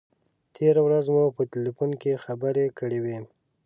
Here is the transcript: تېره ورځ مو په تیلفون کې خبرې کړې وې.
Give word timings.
تېره 0.55 0.81
ورځ 0.87 1.05
مو 1.13 1.23
په 1.35 1.43
تیلفون 1.53 1.89
کې 2.01 2.21
خبرې 2.25 2.65
کړې 2.77 2.99
وې. 3.03 3.17